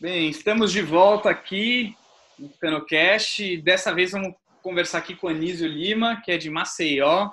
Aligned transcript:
Bem, 0.00 0.28
estamos 0.28 0.70
de 0.70 0.80
volta 0.80 1.28
aqui 1.28 1.92
no 2.38 2.48
Canocast. 2.50 3.56
Dessa 3.62 3.92
vez 3.92 4.12
vamos 4.12 4.32
conversar 4.62 4.98
aqui 4.98 5.16
com 5.16 5.26
o 5.26 5.30
Anísio 5.30 5.66
Lima, 5.66 6.22
que 6.24 6.30
é 6.30 6.38
de 6.38 6.48
Maceió, 6.48 7.30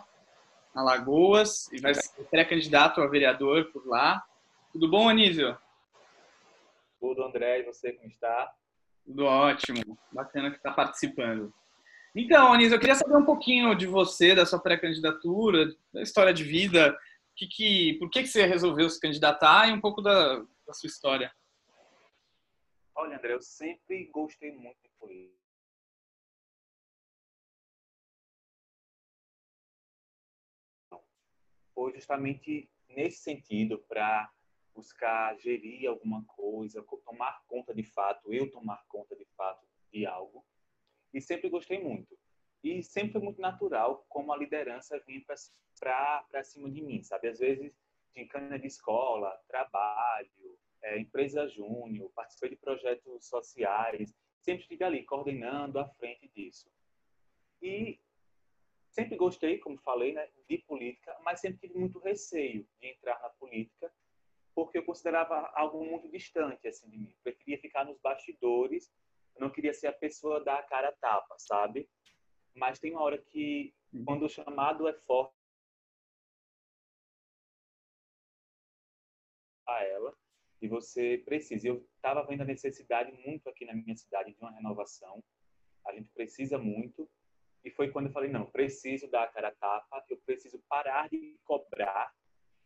Alagoas, 0.74 1.72
e 1.72 1.80
vai 1.80 1.94
ser 1.94 2.10
pré-candidato 2.24 3.02
a 3.02 3.08
vereador 3.08 3.66
por 3.66 3.86
lá. 3.86 4.26
Tudo 4.74 4.90
bom, 4.90 5.08
Anísio? 5.08 5.56
Tudo, 7.00 7.24
André. 7.24 7.60
E 7.60 7.64
você, 7.66 7.94
como 7.94 8.10
está? 8.10 8.52
Tudo 9.06 9.26
ótimo. 9.26 9.96
Bacana 10.12 10.50
que 10.50 10.58
está 10.58 10.72
participando. 10.72 11.54
Então, 12.16 12.52
Anísio, 12.52 12.78
eu 12.78 12.80
queria 12.80 12.96
saber 12.96 13.16
um 13.16 13.26
pouquinho 13.26 13.76
de 13.76 13.86
você, 13.86 14.34
da 14.34 14.44
sua 14.44 14.58
pré-candidatura, 14.58 15.72
da 15.94 16.02
história 16.02 16.34
de 16.34 16.44
vida, 16.44 16.98
que, 17.36 17.46
que, 17.46 17.94
por 18.00 18.10
que, 18.10 18.24
que 18.24 18.28
você 18.28 18.44
resolveu 18.48 18.90
se 18.90 19.00
candidatar 19.00 19.70
e 19.70 19.72
um 19.72 19.80
pouco 19.80 20.02
da, 20.02 20.38
da 20.66 20.74
sua 20.74 20.88
história. 20.88 21.32
Olha, 22.98 23.18
André, 23.18 23.34
eu 23.34 23.42
sempre 23.42 24.06
gostei 24.06 24.54
muito 24.54 24.82
de 24.82 24.90
política. 24.98 25.36
Foi 31.74 31.94
justamente 31.94 32.70
nesse 32.88 33.18
sentido, 33.18 33.80
para 33.80 34.32
buscar 34.74 35.38
gerir 35.40 35.90
alguma 35.90 36.24
coisa, 36.26 36.82
tomar 37.04 37.44
conta 37.48 37.74
de 37.74 37.84
fato, 37.84 38.34
eu 38.34 38.50
tomar 38.50 38.82
conta 38.88 39.14
de 39.14 39.26
fato 39.36 39.68
de 39.92 40.06
algo. 40.06 40.46
E 41.14 41.20
sempre 41.20 41.50
gostei 41.50 41.84
muito. 41.84 42.18
E 42.64 42.82
sempre 42.82 43.14
foi 43.14 43.22
muito 43.22 43.42
natural 43.42 44.06
como 44.08 44.32
a 44.32 44.38
liderança 44.38 44.98
vinha 45.06 45.22
para 45.78 46.44
cima 46.44 46.72
de 46.72 46.82
mim, 46.82 47.04
sabe? 47.04 47.28
Às 47.28 47.40
vezes, 47.40 47.74
de 48.14 48.26
cana 48.26 48.58
de 48.58 48.68
escola, 48.68 49.38
trabalho, 49.50 50.58
é, 50.86 51.00
empresa 51.00 51.48
júnior, 51.48 52.12
participei 52.14 52.52
de 52.52 52.56
projetos 52.58 53.26
sociais, 53.26 54.14
sempre 54.40 54.62
estive 54.62 54.84
ali 54.84 55.04
coordenando 55.04 55.80
à 55.80 55.88
frente 55.90 56.28
disso. 56.30 56.70
E 57.60 58.00
sempre 58.92 59.18
gostei, 59.18 59.58
como 59.58 59.80
falei, 59.80 60.14
né, 60.14 60.30
de 60.48 60.60
política, 60.60 61.18
mas 61.24 61.40
sempre 61.40 61.68
tive 61.68 61.80
muito 61.80 61.98
receio 62.00 62.68
de 62.80 62.88
entrar 62.88 63.20
na 63.20 63.30
política, 63.30 63.92
porque 64.54 64.78
eu 64.78 64.86
considerava 64.86 65.52
algo 65.56 65.84
muito 65.84 66.08
distante 66.08 66.68
assim 66.68 66.88
de 66.88 66.98
mim. 67.00 67.12
Eu 67.12 67.18
preferia 67.24 67.60
ficar 67.60 67.84
nos 67.84 68.00
bastidores, 68.00 68.94
eu 69.36 69.42
não 69.42 69.50
queria 69.50 69.74
ser 69.74 69.88
a 69.88 69.94
pessoa 69.94 70.40
da 70.44 70.62
cara 70.64 70.92
tapa, 70.94 71.36
sabe? 71.40 71.90
Mas 72.54 72.80
tem 72.80 72.92
uma 72.92 73.02
hora 73.02 73.18
que 73.18 73.74
quando 74.06 74.26
o 74.26 74.30
chamado 74.30 74.88
é 74.88 74.94
forte 74.94 75.34
a 79.68 79.84
ela, 79.84 80.16
e 80.62 80.68
você 80.68 81.22
precisa. 81.26 81.68
Eu 81.68 81.86
estava 81.96 82.26
vendo 82.26 82.42
a 82.42 82.46
necessidade 82.46 83.12
muito 83.26 83.50
aqui 83.50 83.66
na 83.66 83.74
minha 83.74 83.96
cidade 83.96 84.34
de 84.34 84.40
uma 84.40 84.52
renovação. 84.52 85.24
A 85.86 85.94
gente 85.94 86.10
precisa 86.14 86.58
muito. 86.58 87.10
E 87.64 87.72
foi 87.72 87.90
quando 87.90 88.08
eu 88.08 88.12
falei, 88.12 88.30
não, 88.30 88.46
preciso 88.46 89.10
dar 89.10 89.24
a 89.24 89.28
cara 89.28 89.48
a 89.50 89.56
tapa, 89.56 90.06
eu 90.10 90.18
preciso 90.26 90.62
parar 90.70 91.10
de 91.10 91.38
cobrar. 91.44 92.14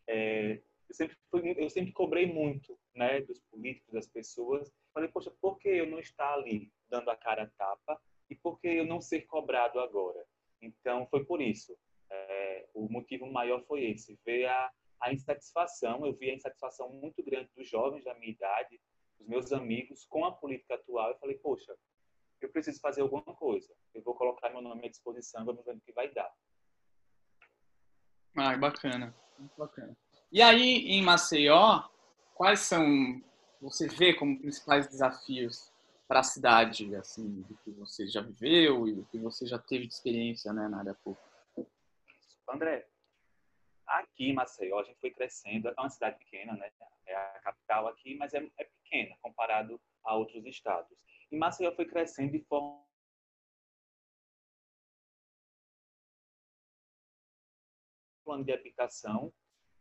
É, 0.07 0.61
eu, 0.89 0.95
sempre 0.95 1.17
fui, 1.31 1.55
eu 1.57 1.69
sempre 1.69 1.91
cobrei 1.93 2.25
muito 2.25 2.77
né, 2.93 3.21
dos 3.21 3.39
políticos, 3.51 3.93
das 3.93 4.07
pessoas. 4.07 4.71
Falei, 4.93 5.09
poxa, 5.09 5.31
por 5.41 5.57
que 5.57 5.69
eu 5.69 5.89
não 5.89 5.99
estar 5.99 6.33
ali 6.33 6.71
dando 6.89 7.09
a 7.09 7.15
cara 7.15 7.43
a 7.43 7.49
tapa 7.49 8.01
e 8.29 8.35
por 8.35 8.59
que 8.59 8.67
eu 8.67 8.85
não 8.85 8.99
ser 8.99 9.21
cobrado 9.21 9.79
agora? 9.79 10.25
Então, 10.61 11.07
foi 11.07 11.23
por 11.23 11.41
isso. 11.41 11.77
É, 12.11 12.67
o 12.73 12.89
motivo 12.89 13.31
maior 13.31 13.63
foi 13.65 13.85
esse, 13.85 14.19
ver 14.25 14.45
a, 14.45 14.71
a 15.01 15.13
insatisfação, 15.13 16.05
eu 16.05 16.13
vi 16.13 16.31
a 16.31 16.35
insatisfação 16.35 16.89
muito 16.89 17.23
grande 17.23 17.49
dos 17.55 17.67
jovens 17.67 18.03
da 18.03 18.13
minha 18.15 18.31
idade, 18.31 18.79
dos 19.17 19.27
meus 19.27 19.51
amigos, 19.51 20.05
com 20.05 20.25
a 20.25 20.31
política 20.31 20.75
atual. 20.75 21.09
Eu 21.09 21.17
falei, 21.17 21.37
poxa, 21.37 21.75
eu 22.41 22.49
preciso 22.49 22.79
fazer 22.79 23.01
alguma 23.01 23.23
coisa. 23.23 23.73
Eu 23.93 24.01
vou 24.01 24.15
colocar 24.15 24.49
meu 24.49 24.61
nome 24.61 24.85
à 24.85 24.89
disposição, 24.89 25.45
vamos 25.45 25.63
ver 25.65 25.75
o 25.75 25.81
que 25.81 25.91
vai 25.91 26.11
dar. 26.11 26.31
Ah, 28.35 28.55
bacana. 28.57 29.15
Muito 29.37 29.57
bacana. 29.57 29.95
E 30.31 30.41
aí, 30.41 30.87
em 30.89 31.01
Maceió, 31.01 31.83
quais 32.35 32.59
são, 32.61 33.21
você 33.61 33.87
vê 33.87 34.13
como 34.13 34.39
principais 34.39 34.87
desafios 34.87 35.73
para 36.07 36.21
a 36.21 36.23
cidade, 36.23 36.95
assim, 36.95 37.41
do 37.41 37.55
que 37.57 37.71
você 37.71 38.07
já 38.07 38.21
viveu 38.21 38.87
e 38.87 38.93
do 38.93 39.05
que 39.05 39.17
você 39.17 39.45
já 39.45 39.59
teve 39.59 39.87
de 39.87 39.93
experiência 39.93 40.51
né, 40.53 40.67
na 40.67 40.79
área 40.79 40.93
pública? 40.93 41.29
André, 42.47 42.87
Aqui 43.89 44.29
em 44.29 44.33
Maceió, 44.33 44.79
a 44.79 44.83
gente 44.83 44.99
foi 44.99 45.09
crescendo, 45.09 45.67
é 45.67 45.73
uma 45.77 45.89
cidade 45.89 46.19
pequena, 46.19 46.53
né? 46.53 46.71
É 47.07 47.15
a 47.15 47.39
capital 47.39 47.87
aqui, 47.87 48.15
mas 48.15 48.33
é, 48.35 48.47
é 48.57 48.63
pequena 48.63 49.17
comparado 49.19 49.81
a 50.03 50.15
outros 50.15 50.45
estados. 50.45 50.95
E 51.31 51.35
Maceió 51.35 51.71
foi 51.71 51.85
crescendo 51.85 52.31
de 52.31 52.39
forma 52.45 52.85
plano 58.23 58.43
de 58.43 58.51
habitação 58.51 59.33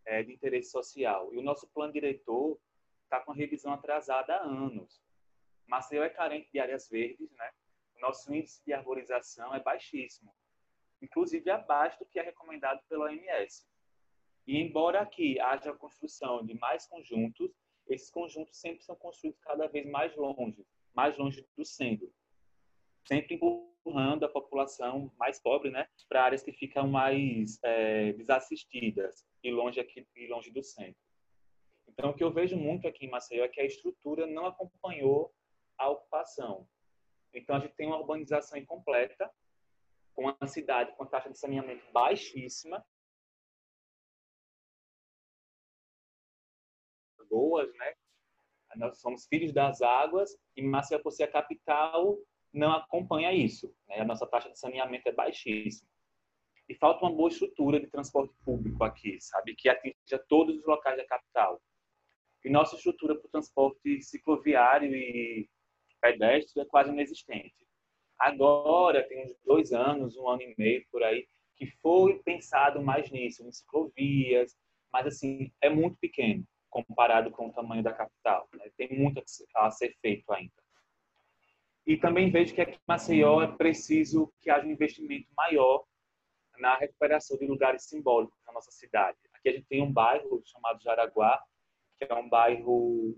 é, 0.06 0.22
de 0.22 0.32
interesse 0.32 0.70
social. 0.70 1.34
E 1.34 1.38
o 1.38 1.42
nosso 1.42 1.68
plano 1.68 1.92
diretor 1.92 2.58
está 3.04 3.20
com 3.20 3.32
a 3.32 3.34
revisão 3.34 3.74
atrasada 3.74 4.36
há 4.36 4.42
anos. 4.42 5.02
Maceió 5.66 6.02
é 6.02 6.08
carente 6.08 6.50
de 6.50 6.58
áreas 6.58 6.88
verdes, 6.88 7.30
né? 7.32 7.52
O 7.94 8.00
nosso 8.00 8.32
índice 8.32 8.64
de 8.64 8.72
arborização 8.72 9.54
é 9.54 9.60
baixíssimo, 9.60 10.34
inclusive 11.02 11.50
abaixo 11.50 11.98
do 11.98 12.06
que 12.06 12.18
é 12.18 12.22
recomendado 12.22 12.80
pela 12.88 13.04
OMS. 13.04 13.66
E 14.48 14.56
embora 14.56 15.02
aqui 15.02 15.38
haja 15.38 15.70
a 15.70 15.76
construção 15.76 16.42
de 16.42 16.54
mais 16.54 16.86
conjuntos, 16.86 17.50
esses 17.86 18.10
conjuntos 18.10 18.58
sempre 18.58 18.82
são 18.82 18.96
construídos 18.96 19.38
cada 19.40 19.66
vez 19.66 19.86
mais 19.86 20.16
longe, 20.16 20.66
mais 20.94 21.18
longe 21.18 21.46
do 21.54 21.66
centro, 21.66 22.10
sempre 23.06 23.34
empurrando 23.34 24.24
a 24.24 24.28
população 24.28 25.12
mais 25.18 25.38
pobre, 25.38 25.70
né, 25.70 25.86
para 26.08 26.24
áreas 26.24 26.42
que 26.42 26.50
ficam 26.50 26.88
mais 26.88 27.58
é, 27.62 28.14
desassistidas 28.14 29.22
e 29.44 29.50
longe 29.50 29.80
aqui 29.80 30.08
e 30.16 30.26
longe 30.28 30.50
do 30.50 30.62
centro. 30.62 30.98
Então, 31.86 32.08
o 32.08 32.14
que 32.14 32.24
eu 32.24 32.32
vejo 32.32 32.56
muito 32.56 32.88
aqui 32.88 33.04
em 33.04 33.10
Maceió 33.10 33.44
é 33.44 33.48
que 33.48 33.60
a 33.60 33.66
estrutura 33.66 34.26
não 34.26 34.46
acompanhou 34.46 35.30
a 35.76 35.90
ocupação. 35.90 36.66
Então, 37.34 37.56
a 37.56 37.60
gente 37.60 37.74
tem 37.74 37.86
uma 37.86 37.98
urbanização 37.98 38.58
incompleta, 38.58 39.30
com 40.14 40.22
uma 40.22 40.46
cidade 40.46 40.96
com 40.96 41.04
taxa 41.04 41.28
de 41.28 41.38
saneamento 41.38 41.84
baixíssima, 41.92 42.82
boas, 47.28 47.72
né? 47.74 47.94
Nós 48.76 49.00
somos 49.00 49.26
filhos 49.26 49.52
das 49.52 49.80
águas 49.80 50.36
e 50.56 50.62
Maceió, 50.62 51.00
por 51.00 51.10
ser 51.10 51.24
a 51.24 51.32
capital, 51.32 52.18
não 52.52 52.72
acompanha 52.72 53.32
isso. 53.32 53.74
Né? 53.88 54.00
A 54.00 54.04
nossa 54.04 54.26
taxa 54.26 54.50
de 54.50 54.58
saneamento 54.58 55.08
é 55.08 55.12
baixíssima. 55.12 55.88
E 56.68 56.74
falta 56.74 57.04
uma 57.04 57.14
boa 57.14 57.30
estrutura 57.30 57.80
de 57.80 57.86
transporte 57.86 58.34
público 58.44 58.84
aqui, 58.84 59.18
sabe? 59.20 59.54
Que 59.54 59.70
atinja 59.70 60.18
todos 60.28 60.58
os 60.58 60.66
locais 60.66 60.98
da 60.98 61.06
capital. 61.06 61.60
E 62.44 62.50
nossa 62.50 62.76
estrutura 62.76 63.16
para 63.16 63.26
o 63.26 63.30
transporte 63.30 64.02
cicloviário 64.02 64.94
e 64.94 65.48
pedestre 66.00 66.62
é 66.62 66.66
quase 66.66 66.90
inexistente. 66.90 67.66
Agora, 68.18 69.06
tem 69.08 69.24
uns 69.24 69.34
dois 69.44 69.72
anos, 69.72 70.16
um 70.16 70.28
ano 70.28 70.42
e 70.42 70.54
meio 70.58 70.84
por 70.90 71.02
aí, 71.02 71.26
que 71.56 71.66
foi 71.80 72.18
pensado 72.22 72.82
mais 72.82 73.10
nisso, 73.10 73.42
em 73.42 73.50
ciclovias, 73.50 74.54
mas 74.92 75.06
assim, 75.06 75.50
é 75.60 75.70
muito 75.70 75.96
pequeno 75.98 76.46
comparado 76.84 77.30
com 77.30 77.48
o 77.48 77.52
tamanho 77.52 77.82
da 77.82 77.92
capital. 77.92 78.48
Né? 78.54 78.70
Tem 78.76 78.88
muito 78.98 79.22
a 79.56 79.70
ser 79.70 79.96
feito 80.00 80.32
ainda. 80.32 80.52
E 81.86 81.96
também 81.96 82.30
vejo 82.30 82.54
que 82.54 82.60
aqui 82.60 82.76
em 82.76 82.80
Maceió 82.86 83.40
é 83.42 83.46
preciso 83.46 84.32
que 84.40 84.50
haja 84.50 84.66
um 84.66 84.70
investimento 84.70 85.26
maior 85.34 85.84
na 86.58 86.76
recuperação 86.76 87.38
de 87.38 87.46
lugares 87.46 87.84
simbólicos 87.84 88.38
na 88.46 88.52
nossa 88.52 88.70
cidade. 88.70 89.16
Aqui 89.32 89.48
a 89.48 89.52
gente 89.52 89.66
tem 89.66 89.82
um 89.82 89.90
bairro 89.90 90.42
chamado 90.44 90.82
Jaraguá, 90.82 91.42
que 91.96 92.04
é 92.04 92.14
um 92.14 92.28
bairro 92.28 93.16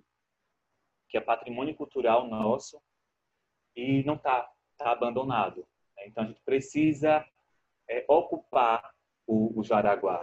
que 1.08 1.18
é 1.18 1.20
patrimônio 1.20 1.74
cultural 1.74 2.28
nosso 2.28 2.80
e 3.74 4.04
não 4.04 4.14
está 4.14 4.48
tá 4.76 4.92
abandonado. 4.92 5.66
Né? 5.96 6.06
Então 6.06 6.24
a 6.24 6.26
gente 6.26 6.40
precisa 6.42 7.26
é, 7.88 8.04
ocupar 8.08 8.94
o, 9.26 9.58
o 9.58 9.64
Jaraguá. 9.64 10.22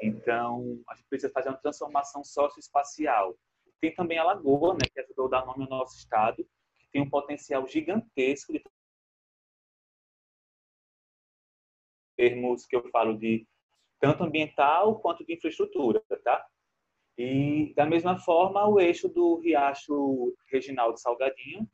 Então, 0.00 0.80
a 0.88 0.94
gente 0.94 1.08
precisa 1.08 1.32
fazer 1.32 1.50
uma 1.50 1.58
transformação 1.58 2.24
socioespacial. 2.24 3.36
Tem 3.80 3.94
também 3.94 4.18
a 4.18 4.24
Lagoa, 4.24 4.74
né, 4.74 4.88
que 4.92 5.00
ajudou 5.00 5.26
a 5.26 5.30
dar 5.30 5.46
nome 5.46 5.64
ao 5.64 5.70
nosso 5.70 5.96
estado, 5.96 6.44
que 6.78 6.88
tem 6.90 7.02
um 7.02 7.10
potencial 7.10 7.66
gigantesco 7.66 8.52
de 8.52 8.62
termos 12.16 12.66
que 12.66 12.76
eu 12.76 12.82
falo 12.90 13.16
de 13.16 13.46
tanto 13.98 14.24
ambiental 14.24 14.98
quanto 15.00 15.24
de 15.24 15.34
infraestrutura, 15.34 16.02
tá? 16.22 16.46
E 17.16 17.72
da 17.74 17.84
mesma 17.84 18.18
forma, 18.18 18.66
o 18.66 18.80
eixo 18.80 19.08
do 19.08 19.38
Riacho 19.40 20.34
Reginaldo 20.50 20.98
Salgadinho, 20.98 21.68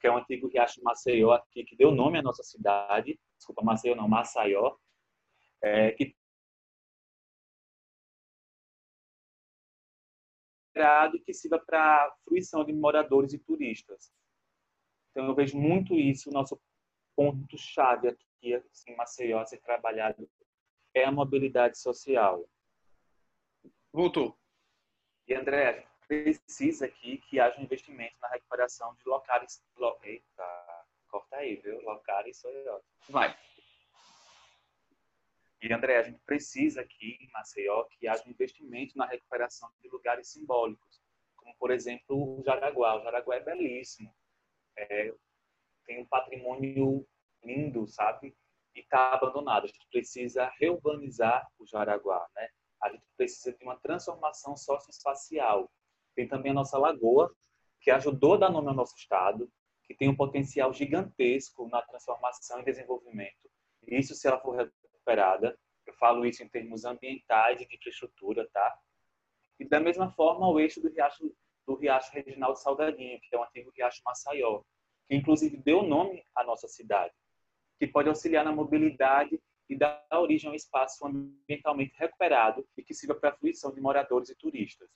que 0.00 0.06
é 0.06 0.12
um 0.12 0.18
antigo 0.18 0.48
riacho 0.48 0.82
Maceió 0.82 1.32
aqui, 1.32 1.64
que 1.64 1.76
deu 1.76 1.92
nome 1.92 2.18
à 2.18 2.22
nossa 2.22 2.42
cidade, 2.42 3.18
desculpa, 3.36 3.62
Maceió 3.62 3.94
não, 3.94 4.08
Maceió, 4.08 4.76
é, 5.62 5.92
que 5.92 6.14
e 11.16 11.20
que 11.20 11.32
sirva 11.32 11.58
para 11.58 12.14
fruição 12.24 12.64
de 12.64 12.72
moradores 12.72 13.32
e 13.32 13.38
turistas. 13.38 14.12
Então, 15.10 15.26
eu 15.26 15.34
vejo 15.34 15.58
muito 15.58 15.94
isso, 15.94 16.30
o 16.30 16.32
nosso 16.32 16.60
ponto-chave 17.14 18.08
aqui 18.08 18.54
assim, 18.54 18.92
em 18.92 18.96
Maceió 18.96 19.40
a 19.40 19.46
ser 19.46 19.58
trabalhado 19.60 20.28
é 20.94 21.04
a 21.04 21.12
mobilidade 21.12 21.78
social. 21.78 22.48
Voltou. 23.92 24.36
E, 25.28 25.34
André, 25.34 25.86
precisa 26.08 26.86
aqui 26.86 27.18
que 27.18 27.38
haja 27.38 27.58
um 27.58 27.64
investimento 27.64 28.16
na 28.20 28.28
recuperação 28.28 28.94
de 28.94 29.08
locais... 29.08 29.62
Eita, 30.02 30.86
corta 31.08 31.36
aí, 31.36 31.56
viu? 31.56 31.80
Locais 31.82 32.42
ótimo. 32.44 32.82
Vai. 33.08 33.36
E, 35.62 35.72
André, 35.72 35.96
a 35.96 36.02
gente 36.02 36.18
precisa 36.26 36.80
aqui 36.80 37.16
em 37.20 37.30
Maceió 37.30 37.84
que 37.84 38.08
haja 38.08 38.24
um 38.26 38.30
investimento 38.30 38.98
na 38.98 39.06
recuperação 39.06 39.70
de 39.80 39.88
lugares 39.88 40.32
simbólicos, 40.32 41.00
como, 41.36 41.54
por 41.56 41.70
exemplo, 41.70 42.40
o 42.40 42.42
Jaraguá. 42.44 42.96
O 42.96 43.04
Jaraguá 43.04 43.36
é 43.36 43.40
belíssimo. 43.40 44.12
É, 44.76 45.14
tem 45.86 46.00
um 46.00 46.06
patrimônio 46.06 47.06
lindo, 47.44 47.86
sabe? 47.86 48.36
E 48.74 48.80
está 48.80 49.12
abandonado. 49.12 49.64
A 49.64 49.66
gente 49.68 49.86
precisa 49.88 50.50
reurbanizar 50.58 51.46
o 51.56 51.64
Jaraguá, 51.64 52.26
né? 52.34 52.48
A 52.82 52.90
gente 52.90 53.04
precisa 53.16 53.56
de 53.56 53.62
uma 53.62 53.78
transformação 53.78 54.56
socioespacial. 54.56 55.70
Tem 56.16 56.26
também 56.26 56.50
a 56.50 56.54
nossa 56.54 56.76
lagoa, 56.76 57.32
que 57.80 57.92
ajudou 57.92 58.34
a 58.34 58.38
dar 58.38 58.50
nome 58.50 58.68
ao 58.68 58.74
nosso 58.74 58.96
estado, 58.96 59.48
que 59.84 59.94
tem 59.94 60.08
um 60.08 60.16
potencial 60.16 60.72
gigantesco 60.72 61.68
na 61.68 61.80
transformação 61.82 62.60
e 62.60 62.64
desenvolvimento. 62.64 63.48
Isso 63.86 64.14
se 64.14 64.26
ela 64.26 64.40
for 64.40 64.56
recuperada. 65.02 65.58
Eu 65.84 65.94
falo 65.94 66.24
isso 66.24 66.42
em 66.42 66.48
termos 66.48 66.84
ambientais 66.84 67.60
e 67.60 67.66
de 67.66 67.74
infraestrutura, 67.74 68.48
tá? 68.52 68.74
E 69.58 69.68
da 69.68 69.80
mesma 69.80 70.10
forma, 70.12 70.48
o 70.48 70.58
eixo 70.58 70.80
do 70.80 70.88
Riacho, 70.88 71.34
do 71.66 71.74
Riacho 71.74 72.12
Reginaldo 72.12 72.58
Salgadinho, 72.58 73.20
que 73.20 73.34
é 73.34 73.38
o 73.38 73.42
antigo 73.42 73.72
Riacho 73.76 74.00
Maceió, 74.04 74.62
que 75.08 75.14
inclusive 75.14 75.56
deu 75.56 75.82
nome 75.82 76.24
à 76.34 76.44
nossa 76.44 76.68
cidade, 76.68 77.14
que 77.78 77.86
pode 77.86 78.08
auxiliar 78.08 78.44
na 78.44 78.52
mobilidade 78.52 79.40
e 79.68 79.76
dar 79.76 80.04
origem 80.12 80.48
a 80.48 80.52
um 80.52 80.56
espaço 80.56 81.06
ambientalmente 81.06 81.94
recuperado 81.96 82.66
e 82.76 82.82
que 82.82 82.94
sirva 82.94 83.14
para 83.14 83.30
a 83.30 83.36
fruição 83.36 83.72
de 83.72 83.80
moradores 83.80 84.28
e 84.28 84.36
turistas. 84.36 84.88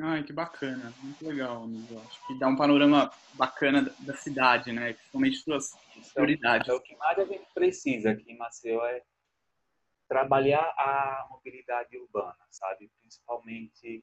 Ai, 0.00 0.22
que 0.22 0.32
bacana, 0.32 0.92
muito 1.02 1.26
legal. 1.26 1.68
Acho 2.06 2.26
que 2.26 2.38
dá 2.38 2.48
um 2.48 2.56
panorama 2.56 3.10
bacana 3.34 3.94
da 4.00 4.16
cidade, 4.16 4.72
né? 4.72 4.94
Principalmente 4.94 5.36
suas 5.38 5.72
prioridades. 6.14 6.68
É, 6.68 6.72
é 6.72 6.74
o 6.74 6.80
que 6.80 6.96
mais 6.96 7.18
a 7.18 7.24
gente 7.24 7.46
precisa 7.52 8.10
aqui 8.12 8.32
em 8.32 8.38
Maceió 8.38 8.84
é 8.86 9.02
trabalhar 10.08 10.62
a 10.78 11.26
mobilidade 11.30 11.96
urbana, 11.98 12.36
sabe? 12.50 12.90
Principalmente 13.00 14.02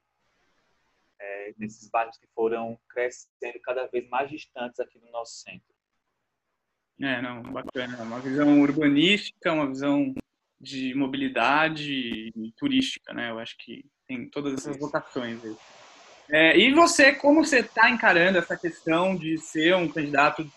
é, 1.20 1.54
nesses 1.58 1.90
bairros 1.90 2.18
que 2.18 2.28
foram 2.36 2.80
crescendo 2.88 3.60
cada 3.64 3.88
vez 3.88 4.08
mais 4.10 4.30
distantes 4.30 4.80
aqui 4.80 5.00
do 5.00 5.10
nosso 5.10 5.40
centro. 5.40 5.74
É, 7.02 7.22
não, 7.22 7.42
bacana. 7.42 8.04
Uma 8.04 8.20
visão 8.20 8.62
urbanística, 8.62 9.54
uma 9.54 9.68
visão 9.68 10.14
de 10.60 10.94
mobilidade 10.94 12.32
turística, 12.58 13.14
né? 13.14 13.32
Eu 13.32 13.40
acho 13.40 13.56
que 13.58 13.86
tem 14.08 14.30
todas 14.30 14.54
essas 14.54 14.78
vocações 14.78 15.44
aí. 15.44 15.56
É, 16.32 16.58
e 16.58 16.74
você, 16.74 17.14
como 17.14 17.44
você 17.44 17.60
está 17.60 17.90
encarando 17.90 18.38
essa 18.38 18.58
questão 18.58 19.16
de 19.16 19.38
ser 19.38 19.76
um 19.76 19.88
candidato 19.88 20.50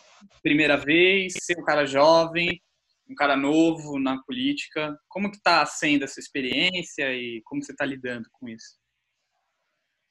primeira 0.42 0.76
vez, 0.76 1.34
ser 1.40 1.58
um 1.58 1.64
cara 1.64 1.86
jovem, 1.86 2.60
um 3.08 3.14
cara 3.14 3.36
novo 3.36 3.98
na 3.98 4.20
política? 4.22 4.98
Como 5.08 5.30
que 5.30 5.36
está 5.36 5.64
sendo 5.64 6.04
essa 6.04 6.20
experiência 6.20 7.14
e 7.14 7.40
como 7.44 7.62
você 7.62 7.72
está 7.72 7.84
lidando 7.84 8.28
com 8.32 8.48
isso? 8.48 8.78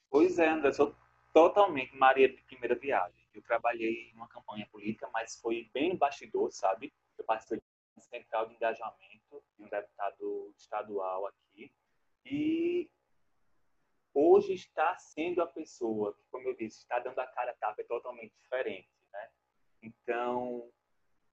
Pois 0.10 0.40
é, 0.40 0.50
André, 0.50 0.72
sou 0.74 0.96
totalmente 1.34 1.96
Maria 1.96 2.28
de 2.28 2.42
primeira 2.44 2.76
viagem. 2.76 3.22
Eu 3.34 3.42
trabalhei 3.42 4.10
em 4.10 4.16
uma 4.16 4.28
campanha 4.28 4.68
política, 4.72 5.10
mas 5.14 5.40
foi 5.40 5.70
bem 5.74 5.96
bastidor, 5.96 6.52
sabe? 6.52 6.92
Eu 7.18 7.24
participei 7.24 7.62
de 7.98 8.06
central 8.06 8.48
de 8.48 8.56
engajamento 8.56 9.21
um 9.60 9.68
deputado 9.68 10.54
estadual 10.56 11.28
aqui. 11.28 11.74
E 12.26 12.90
hoje 14.14 14.54
está 14.54 14.98
sendo 14.98 15.42
a 15.42 15.48
pessoa 15.48 16.14
que, 16.14 16.24
como 16.30 16.48
eu 16.48 16.56
disse, 16.56 16.80
está 16.80 17.00
dando 17.00 17.20
a 17.20 17.28
cara 17.28 17.52
a 17.52 17.56
tapa 17.56 17.82
é 17.82 17.86
totalmente 17.86 18.34
diferente, 18.42 18.90
né? 19.12 19.30
Então, 19.82 20.72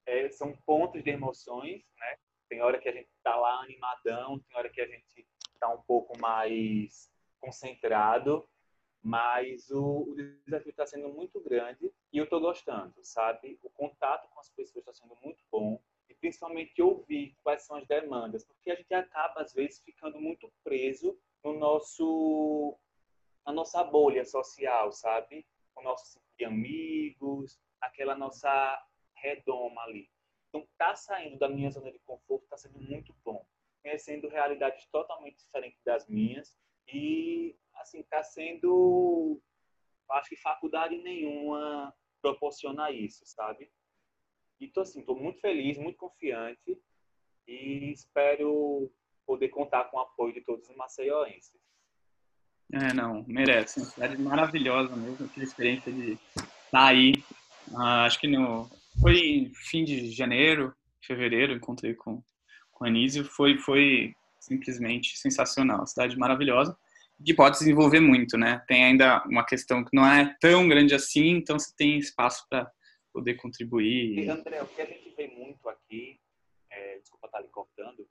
é, 0.05 0.29
são 0.29 0.55
pontos 0.65 1.03
de 1.03 1.09
emoções, 1.09 1.83
né? 1.97 2.17
Tem 2.47 2.61
hora 2.61 2.79
que 2.79 2.89
a 2.89 2.91
gente 2.91 3.09
está 3.17 3.35
lá 3.35 3.61
animadão, 3.61 4.39
tem 4.39 4.57
hora 4.57 4.69
que 4.69 4.81
a 4.81 4.87
gente 4.87 5.27
está 5.53 5.69
um 5.69 5.81
pouco 5.83 6.17
mais 6.19 7.11
concentrado, 7.39 8.47
mas 9.01 9.69
o, 9.69 10.09
o 10.09 10.15
desafio 10.45 10.71
está 10.71 10.85
sendo 10.85 11.09
muito 11.09 11.39
grande 11.41 11.93
e 12.11 12.17
eu 12.17 12.23
estou 12.23 12.39
gostando, 12.39 12.93
sabe? 13.03 13.59
O 13.63 13.69
contato 13.69 14.27
com 14.29 14.39
as 14.39 14.49
pessoas 14.49 14.77
está 14.87 14.93
sendo 14.93 15.15
muito 15.21 15.43
bom 15.51 15.79
e 16.09 16.15
principalmente 16.15 16.81
ouvir 16.81 17.35
quais 17.43 17.63
são 17.63 17.77
as 17.77 17.87
demandas, 17.87 18.43
porque 18.43 18.71
a 18.71 18.75
gente 18.75 18.93
acaba 18.93 19.41
às 19.41 19.53
vezes 19.53 19.81
ficando 19.81 20.19
muito 20.19 20.51
preso 20.63 21.17
no 21.43 21.53
nosso 21.53 22.77
na 23.45 23.53
nossa 23.53 23.83
bolha 23.83 24.25
social, 24.25 24.91
sabe? 24.91 25.45
Com 25.73 25.83
nossos 25.83 26.19
amigos, 26.45 27.59
aquela 27.81 28.15
nossa 28.15 28.85
redoma 29.15 29.81
ali. 29.83 30.09
Então, 30.49 30.67
tá 30.77 30.95
saindo 30.95 31.37
da 31.37 31.47
minha 31.47 31.69
zona 31.69 31.91
de 31.91 31.99
conforto, 31.99 32.47
tá 32.47 32.57
sendo 32.57 32.79
muito 32.79 33.13
bom. 33.23 33.45
Conhecendo 33.81 34.27
realidades 34.27 34.85
totalmente 34.87 35.37
diferentes 35.37 35.81
das 35.83 36.07
minhas 36.07 36.55
e, 36.87 37.55
assim, 37.75 38.03
tá 38.03 38.23
sendo, 38.23 39.39
acho 40.11 40.29
que 40.29 40.35
faculdade 40.35 40.97
nenhuma 40.97 41.95
proporciona 42.21 42.91
isso, 42.91 43.25
sabe? 43.25 43.71
E 44.59 44.67
tô 44.67 44.81
assim, 44.81 45.01
tô 45.01 45.15
muito 45.15 45.39
feliz, 45.39 45.77
muito 45.77 45.97
confiante 45.97 46.77
e 47.47 47.91
espero 47.91 48.91
poder 49.25 49.49
contar 49.49 49.85
com 49.85 49.97
o 49.97 50.01
apoio 50.01 50.33
de 50.33 50.41
todos 50.41 50.67
os 50.69 50.75
maceioenses. 50.75 51.59
É, 52.73 52.93
não, 52.93 53.23
merece. 53.27 53.79
Uma 53.79 53.89
cidade 53.89 54.21
maravilhosa 54.21 54.95
mesmo, 54.95 55.25
aquela 55.25 55.43
experiência 55.43 55.91
de 55.91 56.17
estar 56.65 56.87
aí. 56.87 57.13
Uh, 57.69 58.05
acho 58.05 58.19
que 58.19 58.27
no, 58.27 58.69
foi 59.01 59.51
fim 59.69 59.83
de 59.83 60.11
janeiro, 60.11 60.75
fevereiro, 61.01 61.53
encontrei 61.53 61.93
com, 61.93 62.21
com 62.71 62.85
a 62.85 62.87
Anísio. 62.87 63.23
Foi, 63.25 63.57
foi 63.57 64.13
simplesmente 64.39 65.17
sensacional. 65.17 65.85
Cidade 65.87 66.17
maravilhosa, 66.17 66.77
que 67.23 67.33
pode 67.33 67.57
desenvolver 67.57 67.99
muito, 67.99 68.37
né? 68.37 68.63
Tem 68.67 68.83
ainda 68.83 69.23
uma 69.25 69.45
questão 69.45 69.83
que 69.83 69.95
não 69.95 70.05
é 70.05 70.35
tão 70.39 70.67
grande 70.67 70.93
assim, 70.93 71.29
então 71.29 71.57
você 71.57 71.73
tem 71.75 71.97
espaço 71.97 72.45
para 72.49 72.71
poder 73.19 73.35
contribuir. 73.35 74.17
E, 74.17 74.29
André, 74.29 74.61
o 74.61 74.67
que 74.67 74.81
a 74.81 74.85
gente 74.85 75.09
vê 75.09 75.27
muito 75.27 75.67
aqui, 75.67 76.19
é, 76.69 76.99
desculpa 76.99 77.27
estar 77.27 77.41
lhe 77.41 77.49
cortando, 77.49 78.07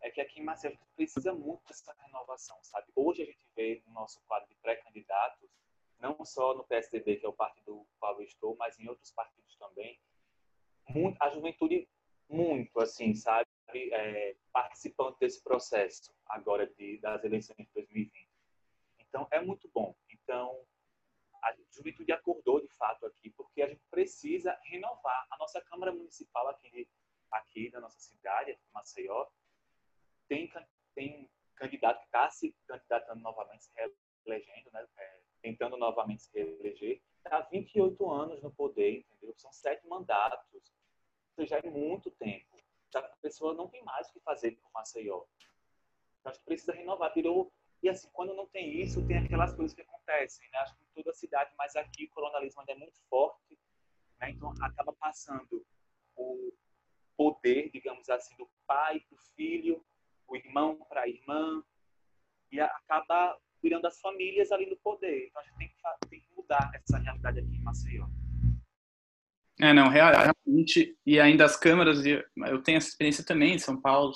é 0.00 0.10
que 0.10 0.20
aqui 0.20 0.40
em 0.40 0.44
Maceió 0.44 0.70
a 0.70 0.74
gente 0.74 0.86
precisa 0.96 1.32
muito 1.32 1.64
dessa 1.66 1.94
renovação, 2.02 2.56
sabe? 2.62 2.88
Hoje 2.94 3.22
a 3.22 3.26
gente 3.26 3.46
vê 3.54 3.82
no 3.86 3.92
nosso 3.92 4.20
quadro 4.26 4.48
de 4.48 4.56
pré-candidatos, 4.56 5.48
não 6.00 6.24
só 6.24 6.54
no 6.54 6.64
PSDB, 6.64 7.16
que 7.16 7.26
é 7.26 7.28
o 7.28 7.32
partido 7.32 7.72
do 7.72 7.86
qual 7.98 8.14
eu 8.20 8.26
estou, 8.26 8.56
mas 8.56 8.78
em 8.78 8.88
outros 8.88 9.12
partidos 9.12 9.56
também, 9.56 9.98
muito, 10.88 11.16
a 11.20 11.30
juventude 11.30 11.88
muito, 12.28 12.80
assim, 12.80 13.14
sabe? 13.14 13.48
É, 13.74 14.34
participando 14.52 15.16
desse 15.18 15.42
processo 15.42 16.12
agora 16.26 16.66
de, 16.66 16.98
das 16.98 17.22
eleições 17.22 17.58
de 17.58 17.72
2020. 17.74 18.28
Então, 19.00 19.26
é 19.30 19.40
muito 19.40 19.68
bom. 19.74 19.94
Então, 20.10 20.64
a 21.42 21.54
juventude 21.70 22.12
acordou 22.12 22.60
de 22.60 22.68
fato 22.76 23.06
aqui, 23.06 23.30
precisa 23.98 24.56
renovar. 24.62 25.26
A 25.28 25.36
nossa 25.38 25.60
Câmara 25.60 25.90
Municipal 25.90 26.46
aqui, 26.46 26.88
aqui 27.32 27.68
da 27.68 27.80
nossa 27.80 27.98
cidade, 27.98 28.56
Maceió, 28.72 29.26
tem, 30.28 30.48
tem 30.94 31.28
candidato 31.56 31.98
que 31.98 32.06
está 32.06 32.30
se 32.30 32.54
candidatando 32.64 33.20
novamente, 33.20 33.64
se 33.64 33.72
reelegendo, 33.74 34.70
né? 34.72 34.86
É, 34.98 35.20
tentando 35.42 35.76
novamente 35.76 36.22
se 36.22 36.30
reeleger, 36.32 37.02
está 37.16 37.38
há 37.38 37.40
28 37.40 38.08
anos 38.08 38.40
no 38.40 38.52
poder, 38.52 39.00
entendeu? 39.00 39.34
São 39.36 39.50
sete 39.50 39.84
mandatos. 39.88 40.72
Isso 41.36 41.46
já 41.48 41.58
é 41.58 41.68
muito 41.68 42.08
tempo. 42.12 42.56
A 42.94 43.02
pessoa 43.20 43.52
não 43.52 43.68
tem 43.68 43.82
mais 43.82 44.08
o 44.08 44.12
que 44.12 44.20
fazer 44.20 44.52
com 44.52 44.70
Maceió. 44.72 45.24
Então, 46.20 46.30
a 46.30 46.34
gente 46.34 46.44
precisa 46.44 46.72
renovar. 46.72 47.12
Virou... 47.12 47.52
E 47.82 47.88
assim, 47.88 48.08
quando 48.12 48.34
não 48.34 48.46
tem 48.46 48.80
isso, 48.80 49.04
tem 49.06 49.18
aquelas 49.18 49.54
coisas 49.54 49.74
que 49.74 49.82
acontecem, 49.82 50.48
né? 50.50 50.58
Acho 50.58 50.76
que 50.76 50.84
em 50.84 50.94
toda 50.94 51.10
a 51.10 51.14
cidade, 51.14 51.52
mas 51.56 51.76
aqui 51.76 52.04
o 52.04 52.10
colonialismo 52.10 52.60
ainda 52.60 52.72
é 52.72 52.76
muito 52.76 53.00
forte, 53.08 53.47
né? 54.20 54.30
Então, 54.30 54.52
acaba 54.60 54.92
passando 54.92 55.64
o 56.16 56.52
poder, 57.16 57.70
digamos 57.72 58.08
assim, 58.08 58.36
do 58.36 58.48
pai 58.66 59.00
para 59.00 59.16
o 59.16 59.20
filho, 59.34 59.84
o 60.26 60.36
irmão 60.36 60.78
para 60.88 61.02
a 61.02 61.08
irmã, 61.08 61.62
e 62.52 62.60
acaba 62.60 63.36
virando 63.62 63.86
as 63.86 64.00
famílias 64.00 64.52
ali 64.52 64.66
no 64.66 64.76
poder. 64.76 65.26
Então 65.26 65.42
a 65.42 65.44
gente 65.44 65.56
tem 65.56 65.68
que, 65.68 66.08
tem 66.08 66.20
que 66.20 66.34
mudar 66.34 66.70
essa 66.74 66.98
realidade 66.98 67.40
aqui 67.40 67.56
em 67.56 67.62
Maceió. 67.62 68.06
É, 69.60 69.72
não, 69.72 69.88
realmente, 69.88 70.96
e 71.04 71.18
ainda 71.18 71.44
as 71.44 71.56
câmaras, 71.56 72.04
eu 72.06 72.62
tenho 72.62 72.78
essa 72.78 72.88
experiência 72.88 73.24
também 73.24 73.54
em 73.54 73.58
São 73.58 73.80
Paulo, 73.80 74.12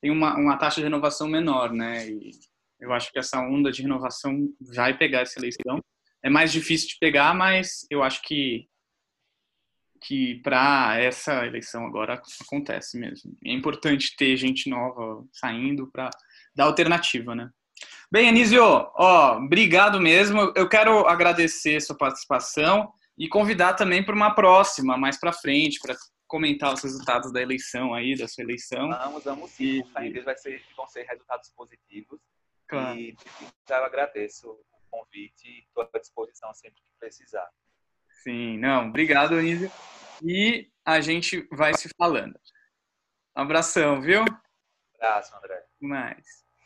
tem 0.00 0.10
uma, 0.12 0.36
uma 0.36 0.56
taxa 0.56 0.76
de 0.76 0.84
renovação 0.84 1.26
menor, 1.26 1.72
né? 1.72 2.08
E 2.08 2.30
Eu 2.78 2.92
acho 2.92 3.10
que 3.10 3.18
essa 3.18 3.40
onda 3.40 3.72
de 3.72 3.82
renovação 3.82 4.54
vai 4.60 4.96
pegar 4.96 5.22
essa 5.22 5.40
eleição. 5.40 5.82
É 6.22 6.30
mais 6.30 6.52
difícil 6.52 6.88
de 6.88 6.98
pegar, 7.00 7.34
mas 7.34 7.84
eu 7.90 8.04
acho 8.04 8.22
que 8.22 8.68
que 10.00 10.36
para 10.42 10.98
essa 10.98 11.46
eleição 11.46 11.86
agora 11.86 12.20
acontece 12.42 12.98
mesmo. 12.98 13.36
É 13.44 13.52
importante 13.52 14.16
ter 14.16 14.36
gente 14.36 14.68
nova 14.68 15.24
saindo 15.32 15.86
para 15.86 16.10
dar 16.54 16.64
alternativa, 16.64 17.34
né? 17.34 17.50
Bem, 18.10 18.28
Anísio, 18.28 18.62
ó, 18.62 19.36
obrigado 19.36 20.00
mesmo. 20.00 20.52
Eu 20.56 20.68
quero 20.68 21.06
agradecer 21.06 21.80
sua 21.80 21.96
participação 21.96 22.90
e 23.16 23.28
convidar 23.28 23.74
também 23.74 24.02
para 24.02 24.14
uma 24.14 24.34
próxima, 24.34 24.96
mais 24.96 25.18
para 25.18 25.32
frente, 25.32 25.78
para 25.80 25.94
comentar 26.26 26.72
os 26.72 26.82
resultados 26.82 27.32
da 27.32 27.42
eleição 27.42 27.92
aí, 27.92 28.16
da 28.16 28.28
sua 28.28 28.44
eleição. 28.44 28.88
Vamos, 28.88 29.24
vamos 29.24 29.50
sim. 29.50 29.82
E... 30.00 30.20
Vai 30.20 30.36
ser, 30.36 30.62
vão 30.76 30.86
ser 30.86 31.02
resultados 31.04 31.50
positivos. 31.50 32.20
Claro. 32.68 32.98
E 32.98 33.16
eu 33.68 33.84
agradeço 33.84 34.50
o 34.50 34.80
convite 34.90 35.48
e 35.48 35.58
estou 35.60 35.88
à 35.92 35.98
disposição 35.98 36.52
sempre 36.54 36.80
que 36.80 36.98
precisar. 36.98 37.48
Sim, 38.22 38.58
não, 38.58 38.88
obrigado, 38.88 39.34
Anísio. 39.34 39.70
E 40.22 40.68
a 40.84 41.00
gente 41.00 41.46
vai 41.52 41.74
se 41.74 41.88
falando. 41.96 42.38
Um 43.36 43.42
abração, 43.42 44.00
viu? 44.00 44.22
Um 44.22 44.96
abraço, 44.96 45.36
André. 45.36 45.64
Mais. 45.80 46.47